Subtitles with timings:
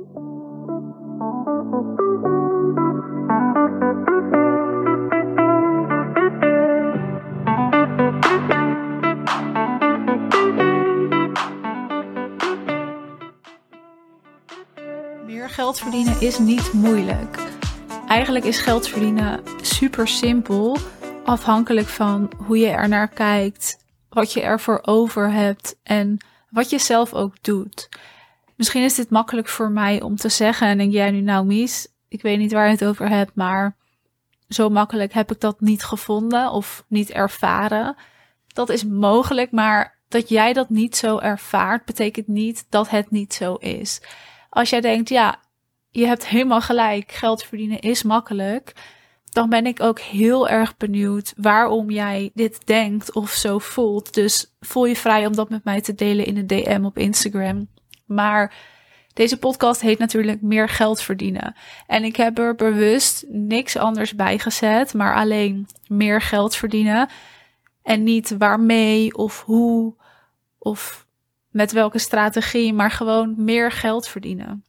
[0.00, 0.08] Meer
[15.48, 17.38] geld verdienen is niet moeilijk.
[18.08, 20.76] Eigenlijk is geld verdienen super simpel,
[21.24, 26.18] afhankelijk van hoe je er naar kijkt, wat je ervoor over hebt en
[26.50, 27.88] wat je zelf ook doet.
[28.60, 31.88] Misschien is dit makkelijk voor mij om te zeggen en denk jij nu nou Mies,
[32.08, 33.76] ik weet niet waar je het over hebt, maar
[34.48, 37.96] zo makkelijk heb ik dat niet gevonden of niet ervaren.
[38.46, 43.34] Dat is mogelijk, maar dat jij dat niet zo ervaart, betekent niet dat het niet
[43.34, 44.02] zo is.
[44.50, 45.40] Als jij denkt, ja,
[45.90, 48.72] je hebt helemaal gelijk, geld verdienen is makkelijk,
[49.24, 54.14] dan ben ik ook heel erg benieuwd waarom jij dit denkt of zo voelt.
[54.14, 57.68] Dus voel je vrij om dat met mij te delen in een DM op Instagram.
[58.10, 58.54] Maar
[59.12, 61.56] deze podcast heet natuurlijk meer geld verdienen.
[61.86, 67.08] En ik heb er bewust niks anders bij gezet, maar alleen meer geld verdienen.
[67.82, 69.94] En niet waarmee of hoe
[70.58, 71.06] of
[71.50, 74.64] met welke strategie, maar gewoon meer geld verdienen.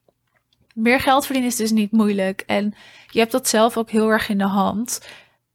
[0.73, 2.43] Meer geld verdienen is dus niet moeilijk.
[2.45, 2.73] En
[3.09, 5.01] je hebt dat zelf ook heel erg in de hand.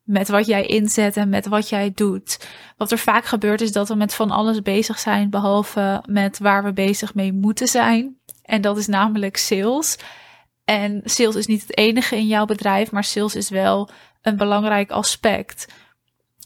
[0.07, 2.49] Met wat jij inzet en met wat jij doet.
[2.77, 6.65] Wat er vaak gebeurt is dat we met van alles bezig zijn, behalve met waar
[6.65, 8.17] we bezig mee moeten zijn.
[8.43, 9.99] En dat is namelijk sales.
[10.65, 13.89] En sales is niet het enige in jouw bedrijf, maar sales is wel
[14.23, 15.67] een belangrijk aspect.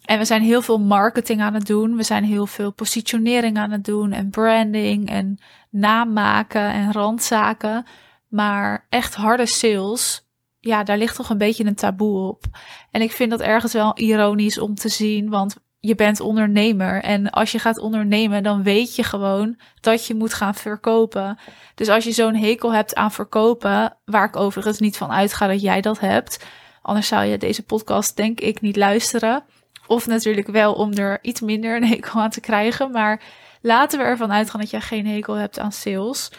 [0.04, 1.96] En we zijn heel veel marketing aan het doen.
[1.96, 5.38] We zijn heel veel positionering aan het doen en branding en
[5.70, 7.86] namaken en randzaken.
[8.28, 10.29] Maar echt harde sales,
[10.60, 12.44] ja, daar ligt toch een beetje een taboe op.
[12.90, 17.02] En ik vind dat ergens wel ironisch om te zien, want je bent ondernemer.
[17.02, 21.38] En als je gaat ondernemen, dan weet je gewoon dat je moet gaan verkopen.
[21.74, 25.60] Dus als je zo'n hekel hebt aan verkopen, waar ik overigens niet van uitga dat
[25.60, 26.44] jij dat hebt,
[26.82, 29.44] anders zou je deze podcast denk ik niet luisteren.
[29.86, 32.90] Of natuurlijk wel om er iets minder een hekel aan te krijgen.
[32.90, 33.22] Maar
[33.60, 36.30] laten we ervan uitgaan dat jij geen hekel hebt aan sales.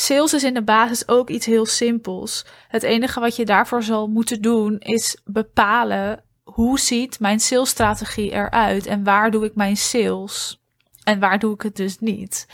[0.00, 2.44] Sales is in de basis ook iets heel simpels.
[2.68, 8.86] Het enige wat je daarvoor zal moeten doen is bepalen hoe ziet mijn salesstrategie eruit
[8.86, 10.62] en waar doe ik mijn sales
[11.04, 12.46] en waar doe ik het dus niet.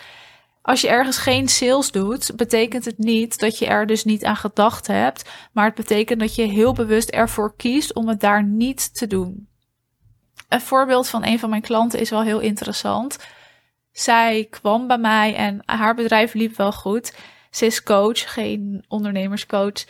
[0.62, 4.36] Als je ergens geen sales doet, betekent het niet dat je er dus niet aan
[4.36, 8.94] gedacht hebt, maar het betekent dat je heel bewust ervoor kiest om het daar niet
[8.94, 9.48] te doen.
[10.48, 13.18] Een voorbeeld van een van mijn klanten is wel heel interessant.
[13.92, 17.12] Zij kwam bij mij en haar bedrijf liep wel goed.
[17.56, 19.84] Ze is coach, geen ondernemerscoach,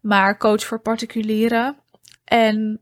[0.00, 1.76] maar coach voor particulieren.
[2.24, 2.80] En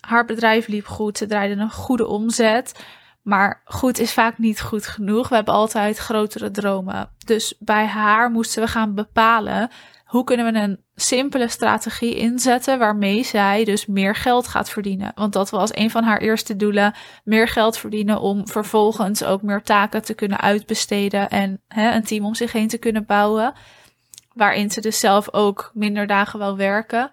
[0.00, 1.18] haar bedrijf liep goed.
[1.18, 2.84] Ze draaide een goede omzet.
[3.22, 5.28] Maar goed is vaak niet goed genoeg.
[5.28, 7.10] We hebben altijd grotere dromen.
[7.26, 9.70] Dus bij haar moesten we gaan bepalen
[10.08, 15.12] hoe kunnen we een simpele strategie inzetten waarmee zij dus meer geld gaat verdienen.
[15.14, 19.62] Want dat was een van haar eerste doelen: meer geld verdienen om vervolgens ook meer
[19.62, 23.52] taken te kunnen uitbesteden en hè, een team om zich heen te kunnen bouwen.
[24.32, 27.10] Waarin ze dus zelf ook minder dagen wel werken.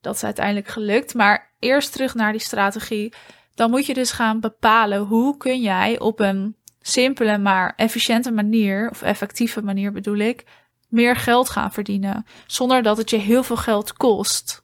[0.00, 1.14] Dat is uiteindelijk gelukt.
[1.14, 3.12] Maar eerst terug naar die strategie.
[3.54, 8.90] Dan moet je dus gaan bepalen hoe kun jij op een simpele maar efficiënte manier,
[8.90, 10.44] of effectieve manier bedoel ik,
[10.88, 14.62] meer geld gaan verdienen, zonder dat het je heel veel geld kost.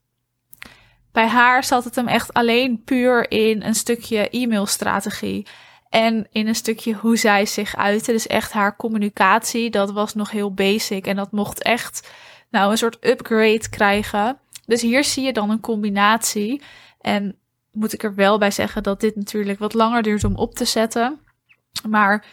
[1.12, 5.46] Bij haar zat het hem echt alleen puur in een stukje e-mailstrategie
[5.88, 8.12] en in een stukje hoe zij zich uitte.
[8.12, 12.10] Dus echt haar communicatie, dat was nog heel basic en dat mocht echt
[12.50, 14.38] nou een soort upgrade krijgen.
[14.66, 16.62] Dus hier zie je dan een combinatie.
[17.00, 17.38] En
[17.72, 20.64] moet ik er wel bij zeggen dat dit natuurlijk wat langer duurt om op te
[20.64, 21.20] zetten.
[21.88, 22.24] Maar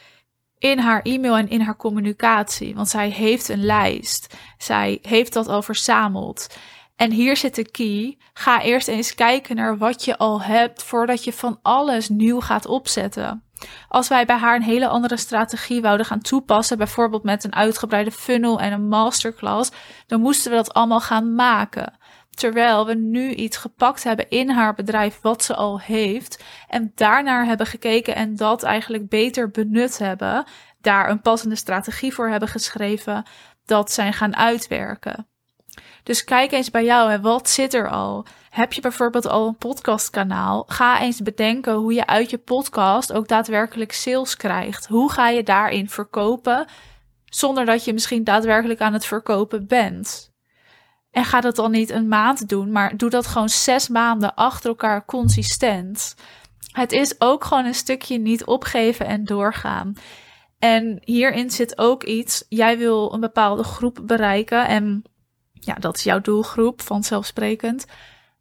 [0.61, 2.75] in haar e-mail en in haar communicatie.
[2.75, 4.35] Want zij heeft een lijst.
[4.57, 6.47] Zij heeft dat al verzameld.
[6.95, 8.17] En hier zit de key.
[8.33, 12.65] Ga eerst eens kijken naar wat je al hebt voordat je van alles nieuw gaat
[12.65, 13.43] opzetten.
[13.87, 18.11] Als wij bij haar een hele andere strategie wouden gaan toepassen, bijvoorbeeld met een uitgebreide
[18.11, 19.71] funnel en een masterclass,
[20.07, 21.93] dan moesten we dat allemaal gaan maken.
[22.35, 26.43] Terwijl we nu iets gepakt hebben in haar bedrijf wat ze al heeft.
[26.67, 30.43] En daarnaar hebben gekeken en dat eigenlijk beter benut hebben.
[30.81, 33.25] Daar een passende strategie voor hebben geschreven.
[33.65, 35.27] Dat zijn gaan uitwerken.
[36.03, 38.25] Dus kijk eens bij jou, en wat zit er al?
[38.49, 40.63] Heb je bijvoorbeeld al een podcastkanaal?
[40.67, 44.87] Ga eens bedenken hoe je uit je podcast ook daadwerkelijk sales krijgt.
[44.87, 46.67] Hoe ga je daarin verkopen
[47.25, 50.30] zonder dat je misschien daadwerkelijk aan het verkopen bent?
[51.11, 54.69] En ga dat dan niet een maand doen, maar doe dat gewoon zes maanden achter
[54.69, 56.15] elkaar consistent.
[56.71, 59.93] Het is ook gewoon een stukje niet opgeven en doorgaan.
[60.59, 62.45] En hierin zit ook iets.
[62.49, 64.67] Jij wil een bepaalde groep bereiken.
[64.67, 65.03] En
[65.53, 67.85] ja, dat is jouw doelgroep, vanzelfsprekend.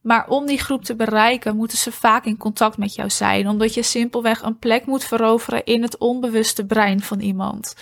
[0.00, 3.48] Maar om die groep te bereiken, moeten ze vaak in contact met jou zijn.
[3.48, 7.74] Omdat je simpelweg een plek moet veroveren in het onbewuste brein van iemand.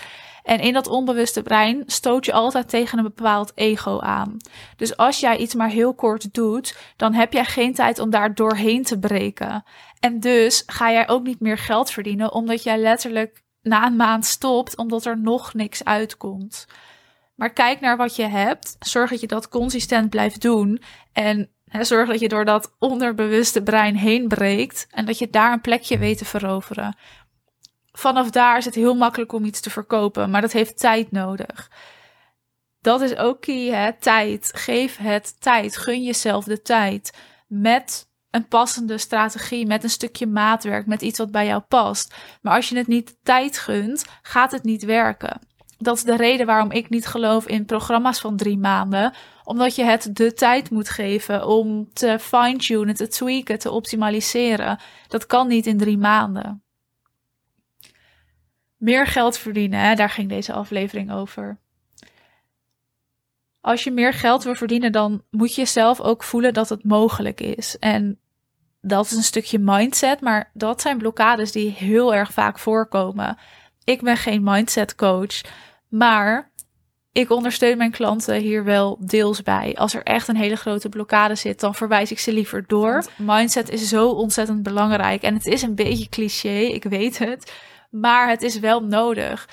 [0.49, 4.37] En in dat onbewuste brein stoot je altijd tegen een bepaald ego aan.
[4.77, 8.35] Dus als jij iets maar heel kort doet, dan heb jij geen tijd om daar
[8.35, 9.65] doorheen te breken.
[10.01, 14.25] En dus ga jij ook niet meer geld verdienen, omdat jij letterlijk na een maand
[14.25, 16.67] stopt, omdat er nog niks uitkomt.
[17.35, 18.77] Maar kijk naar wat je hebt.
[18.79, 20.83] Zorg dat je dat consistent blijft doen.
[21.13, 21.51] En
[21.81, 24.87] zorg dat je door dat onderbewuste brein heen breekt.
[24.91, 26.97] En dat je daar een plekje weet te veroveren
[27.99, 31.71] vanaf daar is het heel makkelijk om iets te verkopen, maar dat heeft tijd nodig.
[32.81, 33.93] Dat is ook key, hè?
[33.93, 34.51] tijd.
[34.55, 35.77] Geef het tijd.
[35.77, 37.13] Gun jezelf de tijd.
[37.47, 42.15] Met een passende strategie, met een stukje maatwerk, met iets wat bij jou past.
[42.43, 45.41] Maar als je het niet tijd gunt, gaat het niet werken.
[45.79, 49.15] Dat is de reden waarom ik niet geloof in programma's van drie maanden.
[49.45, 54.79] Omdat je het de tijd moet geven om te fine-tunen, te tweaken, te optimaliseren.
[55.09, 56.63] Dat kan niet in drie maanden
[58.79, 59.95] meer geld verdienen, hè?
[59.95, 61.59] daar ging deze aflevering over.
[63.61, 67.41] Als je meer geld wil verdienen, dan moet je zelf ook voelen dat het mogelijk
[67.41, 67.79] is.
[67.79, 68.19] En
[68.81, 73.39] dat is een stukje mindset, maar dat zijn blokkades die heel erg vaak voorkomen.
[73.85, 75.41] Ik ben geen mindset coach,
[75.89, 76.51] maar
[77.13, 79.75] ik ondersteun mijn klanten hier wel deels bij.
[79.77, 83.05] Als er echt een hele grote blokkade zit, dan verwijs ik ze liever door.
[83.17, 87.53] mindset is zo ontzettend belangrijk en het is een beetje cliché, ik weet het
[87.89, 89.49] maar het is wel nodig.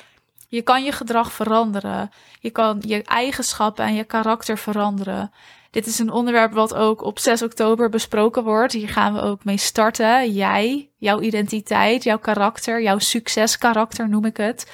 [0.48, 2.10] Je kan je gedrag veranderen.
[2.40, 5.32] Je kan je eigenschappen en je karakter veranderen.
[5.72, 8.74] Dit is een onderwerp wat ook op 6 oktober besproken wordt.
[8.74, 10.32] Hier gaan we ook mee starten.
[10.32, 14.72] Jij, jouw identiteit, jouw karakter, jouw succeskarakter noem ik het.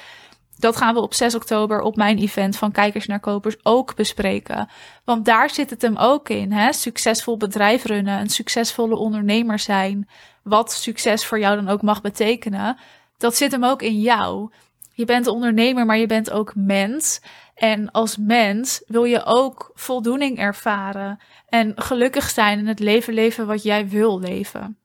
[0.58, 4.68] Dat gaan we op 6 oktober op mijn event van Kijkers naar Kopers ook bespreken.
[5.04, 6.52] Want daar zit het hem ook in.
[6.52, 6.72] Hè?
[6.72, 10.08] Succesvol bedrijf runnen, een succesvolle ondernemer zijn.
[10.42, 12.76] Wat succes voor jou dan ook mag betekenen
[13.22, 14.50] dat zit hem ook in jou.
[14.94, 17.20] Je bent ondernemer, maar je bent ook mens.
[17.54, 23.46] En als mens wil je ook voldoening ervaren en gelukkig zijn in het leven leven
[23.46, 24.78] wat jij wil leven.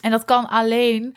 [0.00, 1.16] En dat kan alleen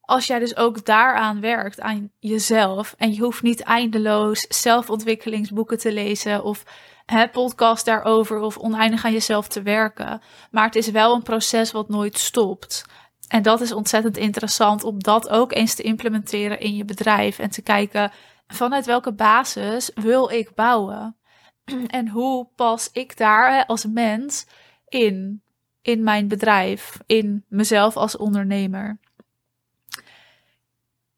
[0.00, 2.94] als jij dus ook daaraan werkt, aan jezelf.
[2.98, 6.64] En je hoeft niet eindeloos zelfontwikkelingsboeken te lezen of
[7.06, 10.22] hè, podcast daarover of oneindig aan jezelf te werken.
[10.50, 12.84] Maar het is wel een proces wat nooit stopt.
[13.28, 17.50] En dat is ontzettend interessant om dat ook eens te implementeren in je bedrijf en
[17.50, 18.12] te kijken
[18.46, 21.16] vanuit welke basis wil ik bouwen
[21.86, 24.46] en hoe pas ik daar als mens
[24.88, 25.42] in,
[25.82, 28.98] in mijn bedrijf, in mezelf als ondernemer.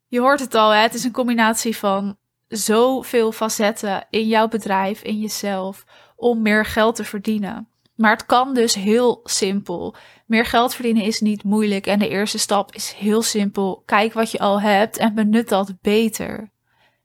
[0.06, 0.80] Je hoort het al, hè?
[0.80, 2.16] het is een combinatie van
[2.48, 5.84] zoveel facetten in jouw bedrijf, in jezelf,
[6.16, 7.68] om meer geld te verdienen.
[7.98, 9.94] Maar het kan dus heel simpel.
[10.26, 13.82] Meer geld verdienen is niet moeilijk en de eerste stap is heel simpel.
[13.86, 16.50] Kijk wat je al hebt en benut dat beter.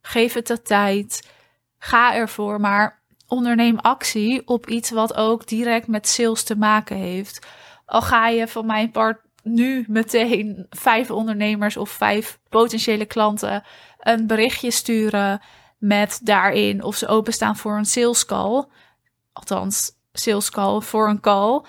[0.02, 1.30] Geef het de tijd.
[1.78, 7.48] Ga ervoor, maar onderneem actie op iets wat ook direct met sales te maken heeft.
[7.86, 13.64] Al ga je van mijn part nu meteen vijf ondernemers of vijf potentiële klanten
[14.00, 15.42] een berichtje sturen
[15.78, 18.66] met daarin of ze openstaan voor een sales call.
[19.32, 21.62] Althans, sales call voor een call.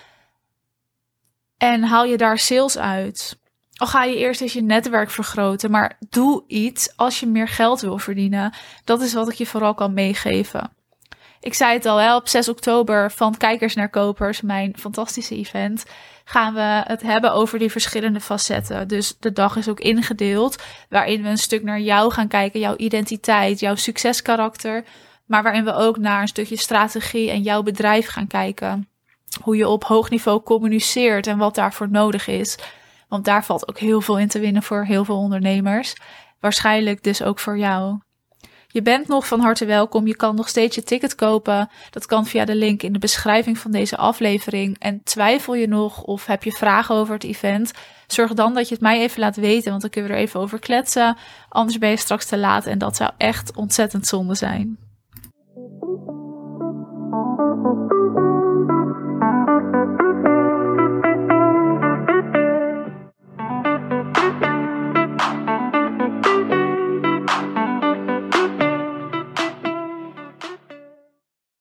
[1.57, 3.39] En haal je daar sales uit.
[3.75, 7.81] Al ga je eerst eens je netwerk vergroten, maar doe iets als je meer geld
[7.81, 8.55] wil verdienen.
[8.85, 10.71] Dat is wat ik je vooral kan meegeven.
[11.41, 15.85] Ik zei het al, hè, op 6 oktober van Kijkers naar Kopers, mijn fantastische event,
[16.25, 18.89] gaan we het hebben over die verschillende facetten.
[18.89, 22.77] Dus de dag is ook ingedeeld, waarin we een stuk naar jou gaan kijken, jouw
[22.77, 24.85] identiteit, jouw succeskarakter,
[25.27, 28.89] maar waarin we ook naar een stukje strategie en jouw bedrijf gaan kijken.
[29.43, 32.59] Hoe je op hoog niveau communiceert en wat daarvoor nodig is.
[33.09, 35.95] Want daar valt ook heel veel in te winnen voor heel veel ondernemers.
[36.41, 37.99] Waarschijnlijk dus ook voor jou.
[38.75, 40.07] Je bent nog van harte welkom.
[40.07, 41.69] Je kan nog steeds je ticket kopen.
[41.91, 44.79] Dat kan via de link in de beschrijving van deze aflevering.
[44.79, 47.73] En twijfel je nog of heb je vragen over het event?
[48.07, 50.41] Zorg dan dat je het mij even laat weten, want dan kunnen we er even
[50.41, 51.17] over kletsen.
[51.49, 54.84] Anders ben je straks te laat en dat zou echt ontzettend zonde zijn.